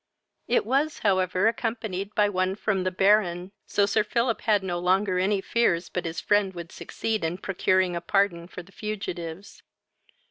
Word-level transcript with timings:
It 0.47 0.65
was 0.65 0.97
however 1.05 1.47
accompanied 1.47 2.15
by 2.15 2.27
one 2.27 2.55
from 2.55 2.81
the 2.85 2.89
Baron 2.89 3.51
to 3.75 3.85
Sir 3.85 4.03
Philip 4.03 4.41
had 4.41 4.63
no 4.63 4.79
longer 4.79 5.19
any 5.19 5.41
fears 5.41 5.89
but 5.89 6.05
his 6.05 6.19
friend 6.19 6.55
would 6.55 6.71
succeed 6.71 7.23
in 7.23 7.37
procuring 7.37 7.95
a 7.95 8.01
pardon 8.01 8.47
for 8.47 8.63
the 8.63 8.71
fugitives. 8.71 9.61